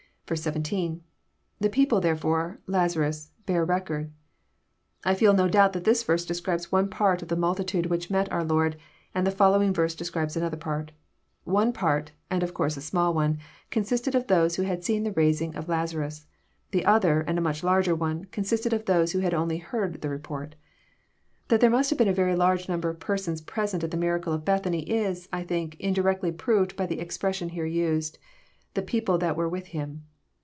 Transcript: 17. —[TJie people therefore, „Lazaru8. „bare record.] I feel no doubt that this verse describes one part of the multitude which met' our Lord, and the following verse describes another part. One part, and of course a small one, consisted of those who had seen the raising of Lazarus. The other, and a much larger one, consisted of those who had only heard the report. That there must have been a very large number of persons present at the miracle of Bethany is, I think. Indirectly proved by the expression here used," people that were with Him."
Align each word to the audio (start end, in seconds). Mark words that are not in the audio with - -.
17. 0.33 1.01
—[TJie 1.61 1.71
people 1.73 1.99
therefore, 1.99 2.61
„Lazaru8. 2.65 3.27
„bare 3.45 3.65
record.] 3.65 4.13
I 5.03 5.13
feel 5.13 5.33
no 5.33 5.49
doubt 5.49 5.73
that 5.73 5.83
this 5.83 6.03
verse 6.03 6.25
describes 6.25 6.71
one 6.71 6.89
part 6.89 7.21
of 7.21 7.27
the 7.27 7.35
multitude 7.35 7.87
which 7.87 8.09
met' 8.09 8.31
our 8.31 8.45
Lord, 8.45 8.77
and 9.13 9.27
the 9.27 9.31
following 9.31 9.73
verse 9.73 9.93
describes 9.93 10.37
another 10.37 10.55
part. 10.55 10.93
One 11.43 11.73
part, 11.73 12.13
and 12.29 12.43
of 12.43 12.53
course 12.53 12.77
a 12.77 12.81
small 12.81 13.13
one, 13.13 13.39
consisted 13.71 14.15
of 14.15 14.27
those 14.27 14.55
who 14.55 14.63
had 14.63 14.85
seen 14.85 15.03
the 15.03 15.11
raising 15.11 15.53
of 15.53 15.67
Lazarus. 15.67 16.27
The 16.71 16.85
other, 16.85 17.19
and 17.19 17.37
a 17.37 17.41
much 17.41 17.61
larger 17.61 17.93
one, 17.93 18.23
consisted 18.31 18.71
of 18.71 18.85
those 18.85 19.11
who 19.11 19.19
had 19.19 19.33
only 19.33 19.57
heard 19.57 19.99
the 20.01 20.07
report. 20.07 20.55
That 21.49 21.59
there 21.59 21.69
must 21.69 21.89
have 21.89 21.99
been 21.99 22.07
a 22.07 22.13
very 22.13 22.37
large 22.37 22.69
number 22.69 22.87
of 22.89 23.01
persons 23.01 23.41
present 23.41 23.83
at 23.83 23.91
the 23.91 23.97
miracle 23.97 24.31
of 24.31 24.45
Bethany 24.45 24.89
is, 24.89 25.27
I 25.33 25.43
think. 25.43 25.75
Indirectly 25.79 26.31
proved 26.31 26.77
by 26.77 26.85
the 26.85 27.01
expression 27.01 27.49
here 27.49 27.65
used," 27.65 28.17
people 28.85 29.17
that 29.17 29.35
were 29.35 29.49
with 29.49 29.67
Him." 29.75 30.05